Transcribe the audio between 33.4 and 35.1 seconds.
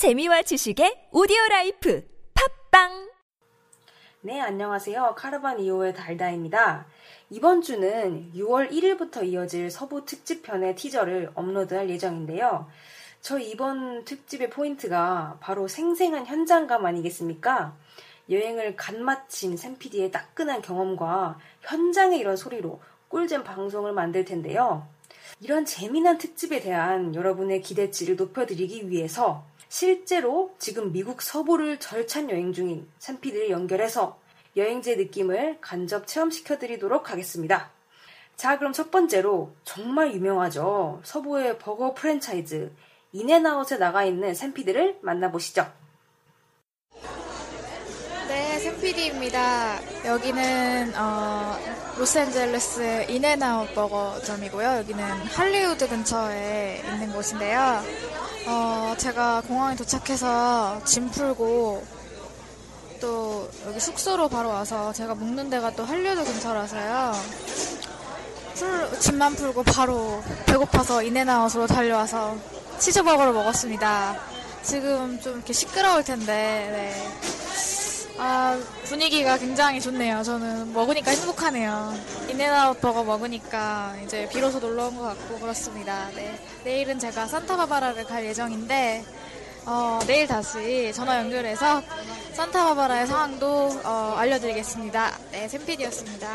연결해서 여행지의